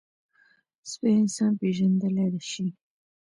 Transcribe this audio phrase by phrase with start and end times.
[0.89, 2.65] سپي انسان پېژندلی شي.